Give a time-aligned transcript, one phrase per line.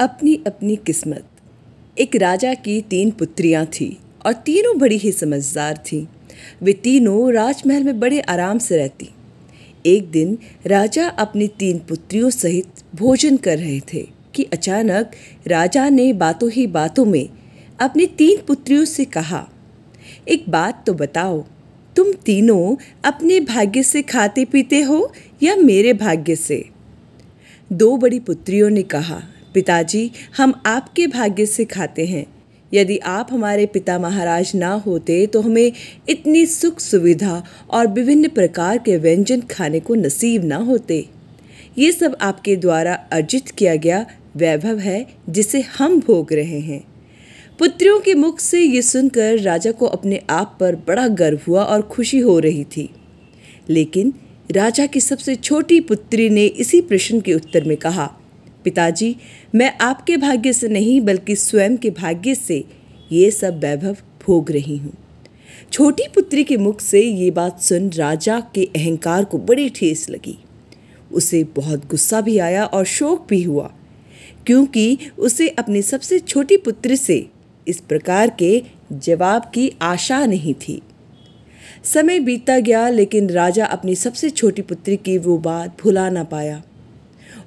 [0.00, 1.24] अपनी अपनी किस्मत।
[1.98, 3.90] एक राजा की तीन पुत्रियाँ थीं
[4.26, 6.06] और तीनों बड़ी ही समझदार थीं।
[6.62, 9.08] वे तीनों राजमहल में बड़े आराम से रहती।
[9.86, 15.10] एक दिन राजा अपनी तीन पुत्रियों सहित भोजन कर रहे थे कि अचानक
[15.46, 17.28] राजा ने बातों ही बातों में
[17.80, 19.48] अपनी तीन पुत्रियों से कहा,
[20.28, 21.44] एक बात तो बताओ,
[21.96, 26.64] तुम तीनों अपने भाग्य से खाते पीते हो या मेरे भाग्य से?
[27.72, 29.22] दो बड़ी पुत्रियों ने कहा
[29.56, 32.24] पिताजी, हम आपके भाग्य से खाते हैं।
[32.72, 35.72] यदि आप हमारे पिता महाराज ना होते तो हमें
[36.08, 40.98] इतनी सुख सुविधा और विभिन्न प्रकार के व्यंजन खाने को नसीब ना होते।
[41.78, 44.04] ये सब आपके द्वारा अर्जित किया गया
[44.36, 46.82] वैभव है, जिसे हम भोग रहे हैं।
[47.58, 51.82] पुत्रियों के मुख से ये सुनकर राजा को अपने आप पर बड़ा गर्व हुआ और
[51.82, 52.88] खुशी हो रही थी।
[53.68, 54.12] लेकिन
[54.52, 58.12] राजा की सबसे छोटी पुत्री ने इसी प्रश्न के उत्तर में कहा
[58.66, 59.14] पिताजी,
[59.54, 62.64] मैं आपके भाग्य से नहीं, बल्कि स्वयं के भाग्य से
[63.12, 64.92] ये सब वैभव भोग रही हूँ।
[65.72, 70.38] छोटी पुत्री के मुख से ये बात सुन राजा के अहंकार को बड़ी ठेस लगी।
[71.10, 73.70] उसे बहुत गुस्सा भी आया और शोक भी हुआ,
[74.46, 77.26] क्योंकि उसे अपनी सबसे छोटी पुत्री से
[77.66, 80.80] इस प्रकार के जवाब की आशा नहीं थी।
[81.84, 86.62] समय बीतता गया, लेकिन राजा अपनी सबसे छोटी पुत्री की वो बात भुला ना पाया।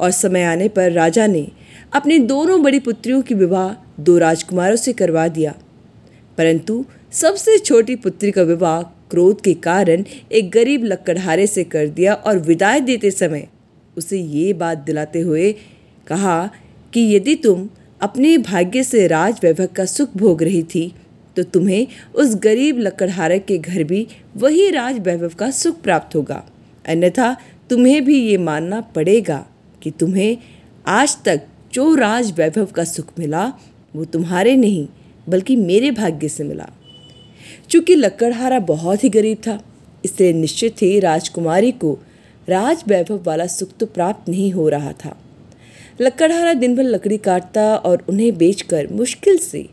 [0.00, 1.46] और समय आने पर राजा ने
[1.92, 5.54] अपनी दोनों बड़ी पुत्रियों की विवाह दो राजकुमारों से करवा दिया।
[6.38, 12.14] परंतु सबसे छोटी पुत्री का विवाह क्रोध के कारण एक गरीब लक्कड़हारे से कर दिया
[12.14, 13.48] और विदाई देते समय
[13.96, 15.52] उसे ये बात दिलाते हुए
[16.06, 16.50] कहा
[16.92, 17.68] कि यदि तुम
[18.00, 20.92] अपने भाग्य से राज वैभव का सुख भोग रही थी
[21.36, 26.44] तो तुम्हें उस गरीब लकड़हारे के घर भी वही राज वैभव का सुख प्राप्त होगा।
[26.88, 27.36] अन्यथा
[27.70, 29.46] तुम्हें भी ये मानना पड़ेगा।
[29.82, 30.36] कि तुम्हें
[30.86, 33.46] आज तक जो राज वैभव का सुख मिला,
[33.96, 34.86] वो तुम्हारे नहीं,
[35.28, 36.68] बल्कि मेरे भाग्य से मिला।
[37.70, 39.58] चूँकि लक्कड़हारा बहुत ही गरीब था,
[40.04, 41.92] इसलिए निश्चित ही राजकुमारी को
[42.48, 45.16] राज वैभव वाला सुख तो प्राप्त नहीं हो रहा था।
[46.00, 49.68] लक्कड़हारा दिन भर लकड़ी काटता और उन्हें बेचकर मुश्किल से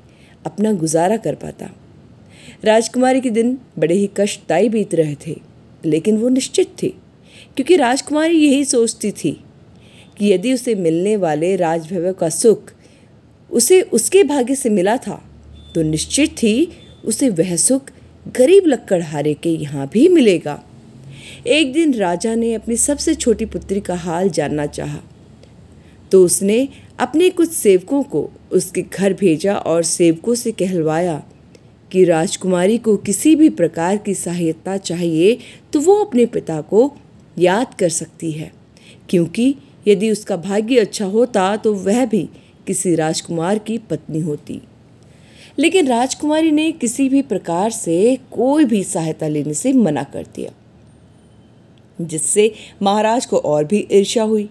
[0.45, 1.69] अपना गुजारा कर पाता।
[2.63, 5.35] राजकुमारी के दिन बड़े ही कष्टदायी बीत रहे थे,
[5.85, 6.89] लेकिन वो निश्चित थी,
[7.55, 9.39] क्योंकि राजकुमारी यही सोचती थी
[10.17, 12.71] कि यदि उसे मिलने वाले राजभैभव का सुख
[13.51, 15.23] उसे उसके भाग्य से मिला था
[15.75, 16.69] तो निश्चित ही
[17.05, 17.91] उसे वह सुख
[18.37, 20.63] गरीब लक्कड़हारे के यहाँ भी मिलेगा।
[21.47, 24.99] एक दिन राजा ने अपनी सबसे छोटी पुत्री का हाल जानना चाहा
[26.11, 26.69] तो उसने
[26.99, 31.23] अपने कुछ सेवकों को उसके घर भेजा और सेवकों से कहलवाया
[31.91, 35.37] कि राजकुमारी को किसी भी प्रकार की सहायता चाहिए
[35.73, 36.93] तो वो अपने पिता को
[37.37, 38.51] याद कर सकती है,
[39.09, 42.27] क्योंकि यदि उसका भाग्य अच्छा होता तो वह भी
[42.67, 44.61] किसी राजकुमार की पत्नी होती।
[45.59, 50.51] लेकिन राजकुमारी ने किसी भी प्रकार से कोई भी सहायता लेने से मना कर दिया,
[51.99, 54.49] जिससे महाराज को और भी ईर्ष्या हुई।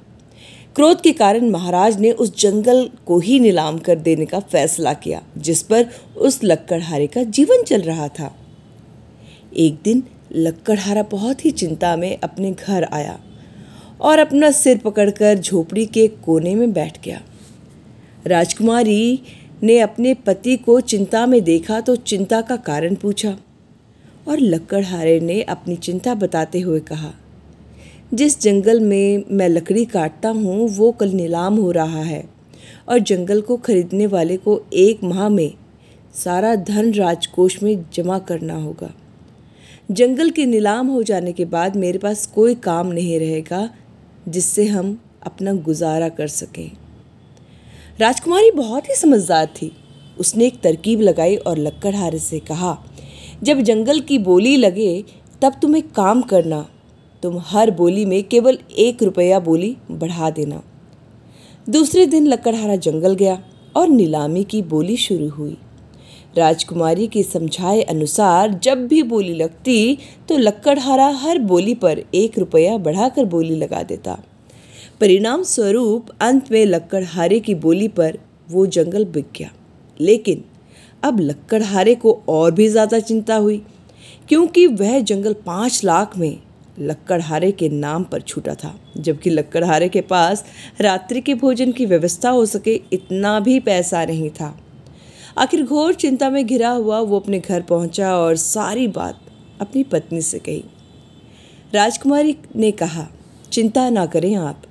[0.76, 5.22] क्रोध के कारण महाराज ने उस जंगल को ही नीलाम कर देने का फैसला किया,
[5.38, 8.34] जिस पर उस लक्कड़हारे का जीवन चल रहा था।
[9.56, 13.18] एक दिन लक्कड़हारा बहुत ही चिंता में अपने घर आया।
[14.02, 17.20] और अपना सिर पकड़कर झोपड़ी के कोने में बैठ गया।
[18.26, 19.22] राजकुमारी
[19.62, 23.36] ने अपने पति को चिंता में देखा तो चिंता का कारण पूछा
[24.28, 27.12] और लक्कड़हारे ने अपनी चिंता बताते हुए कहा,
[28.14, 32.24] जिस जंगल में मैं लकड़ी काटता हूँ, वो कल नीलाम हो रहा है
[32.88, 35.52] और जंगल को खरीदने वाले को एक माह में
[36.14, 38.90] सारा धन राजकोष में जमा करना होगा।
[39.90, 43.68] जंगल के नीलाम हो जाने के बाद मेरे पास कोई काम नहीं रहेगा
[44.28, 46.70] जिससे हम अपना गुजारा कर सकें।
[48.00, 49.76] राजकुमारी बहुत ही समझदार थी।
[50.20, 52.84] उसने एक तरकीब लगाई और लक्कड़हारे से कहा,
[53.42, 55.04] जब जंगल की बोली लगे,
[55.42, 56.68] तब तुम्हें काम करना।
[57.22, 60.62] तुम हर बोली में केवल एक रुपया बोली बढ़ा देना।
[61.68, 63.44] दूसरे दिन लक्कड़हारा जंगल गया
[63.76, 65.58] और नीलामी की बोली शुरू हुई।
[66.36, 69.98] राजकुमारी के समझाए अनुसार जब भी बोली लगती
[70.28, 74.18] तो लक्कड़हारा हर बोली पर एक रुपया बढ़ाकर बोली लगा देता।
[75.00, 78.18] परिणाम स्वरूप अंत में लक्कड़हारे की बोली पर
[78.48, 79.50] वो जंगल बिक गया।
[80.00, 80.44] लेकिन
[81.02, 83.62] अब लक्कड़हारे को और भी ज़्यादा चिंता हुई,
[84.28, 86.36] क्योंकि वह जंगल पाँच लाख में
[86.80, 90.44] लक्कड़हारे के नाम पर छूटा था, जबकि लक्कड़हारे के पास
[90.80, 94.56] रात्रि के भोजन की व्यवस्था हो सके इतना भी पैसा नहीं था।
[95.38, 99.20] आखिर घोर चिंता में घिरा हुआ वो अपने घर पहुँचा और सारी बात
[99.60, 100.64] अपनी पत्नी से कही।
[101.74, 103.06] राजकुमारी ने कहा,
[103.52, 104.62] चिंता ना करें आप।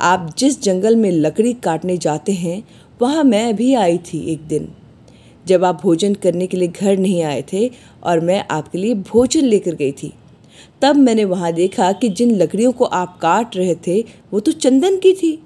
[0.00, 2.62] आप जिस जंगल में लकड़ी काटने जाते हैं,
[3.00, 4.68] वहाँ मैं भी आई थी एक दिन।
[5.46, 7.70] जब आप भोजन करने के लिए घर नहीं आए थे
[8.02, 10.12] और मैं आपके लिए भोजन लेकर गई थी,
[10.82, 14.00] तब मैंने वहाँ देखा कि जिन लकड़ियों को आप काट रहे थे,
[14.32, 15.38] वो तो चंदन की थी।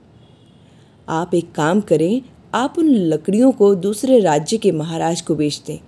[1.09, 2.23] आप एक काम करें
[2.57, 5.79] आप उन लकड़ियों को दूसरे राज्य के महाराज को बेच दें।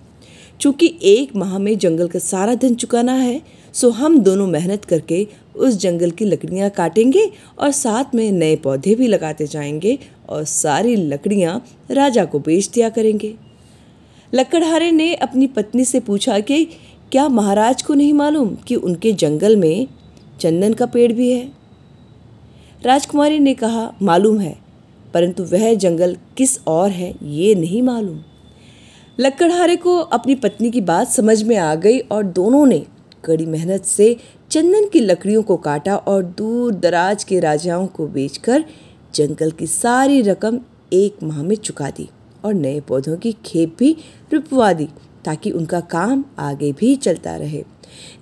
[0.61, 3.41] चूँकि एक माह में जंगल का सारा धन चुकाना है,
[3.73, 8.95] सो हम दोनों मेहनत करके उस जंगल की लकड़ियाँ काटेंगे और साथ में नए पौधे
[8.95, 9.99] भी लगाते जाएँगे
[10.29, 13.35] और सारी लकड़ियाँ राजा को बेच दिया करेंगे।
[14.33, 16.65] लकड़हारे ने अपनी पत्नी से पूछा कि
[17.11, 19.87] क्या महाराज को नहीं मालूम कि उनके जंगल में
[20.39, 21.51] चंदन का पेड़ भी है?
[22.83, 24.68] राजकुमारी ने कहा, मालूम है।
[25.13, 28.19] परंतु वह जंगल किस और है, ये नहीं मालूम।
[29.19, 32.85] लक्कड़हारे को अपनी पत्नी की बात समझ में आ गई और दोनों ने
[33.25, 34.15] कड़ी मेहनत से
[34.51, 38.63] चंदन की लकड़ियों को काटा और दूर दराज के राजाओं को बेचकर
[39.15, 40.59] जंगल की सारी रकम
[40.93, 42.09] एक माह में चुका दी
[42.45, 43.95] और नए पौधों की खेप भी
[44.33, 44.87] रुपवा दी
[45.25, 47.63] ताकि उनका काम आगे भी चलता रहे।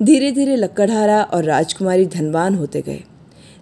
[0.04, 3.04] धीरे धीरे लक्कड़हारा और राजकुमारी धनवान होते गए।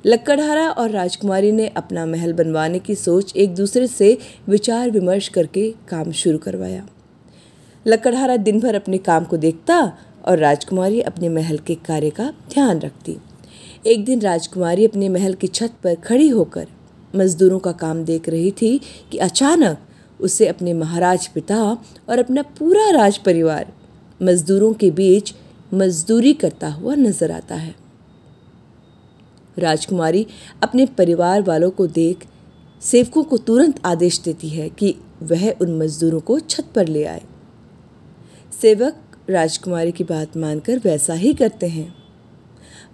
[0.06, 4.18] लक्कड़हारा और राजकुमारी ने अपना महल बनवाने की सोच एक दूसरे से
[4.50, 6.86] विचार विमर्श करके काम शुरू करवाया।
[7.86, 9.78] लक्कड़हारा दिन भर अपने काम को देखता
[10.26, 13.18] और राजकुमारी अपने महल के कार्य का ध्यान रखती।
[13.86, 16.68] एक दिन राजकुमारी अपने महल की छत पर खड़ी होकर
[17.16, 18.78] मजदूरों का काम देख रही थी
[19.12, 19.78] कि अचानक
[20.20, 21.62] उसे अपने महाराज पिता
[22.10, 23.74] और अपना पूरा राज परिवार
[24.22, 25.34] मजदूरों के बीच
[25.74, 27.85] मजदूरी करता हुआ नज़र आता है।
[29.60, 30.28] राजकुमारी
[30.64, 32.26] अपने परिवार वालों को देख
[32.82, 37.22] सेवकों को तुरंत आदेश देती है कि वह उन मजदूरों को छत पर ले आए।
[38.62, 38.96] सेवक
[39.30, 41.96] राजकुमारी की बात मानकर वैसा ही करते हैं।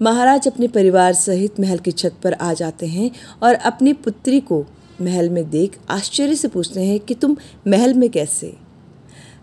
[0.01, 3.11] महाराज अपने परिवार सहित महल की छत पर आ जाते हैं
[3.43, 4.65] और अपनी पुत्री को
[5.01, 7.37] महल में देख आश्चर्य से पूछते हैं कि तुम
[7.67, 8.57] महल में कैसे?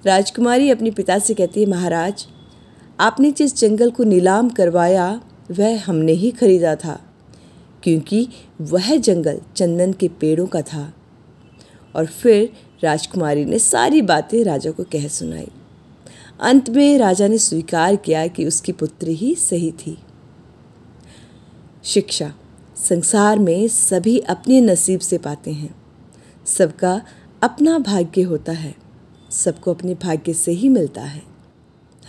[0.06, 2.26] राजकुमारी अपने पिता से कहती है, महाराज,
[3.00, 5.20] आपने जिस जंगल को नीलाम करवाया,
[5.50, 7.07] वह हमने ही खरीदा था।
[7.82, 8.28] क्योंकि
[8.60, 10.94] वह जंगल चंदन के पेड़ों का था।
[11.96, 12.52] और फिर
[12.82, 15.48] राजकुमारी ने सारी बातें राजा को कह सुनाई।
[16.40, 19.98] अंत में राजा ने स्वीकार किया कि उसकी पुत्री ही सही थी।
[21.84, 22.34] शिक्षा,
[22.76, 25.75] संसार में सभी अपने नसीब से पाते हैं।
[26.46, 27.02] सबका
[27.42, 28.75] अपना भाग्य होता है।
[29.30, 31.22] सबको अपने भाग्य से ही मिलता है।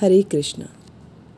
[0.01, 0.65] हरे कृष्णा।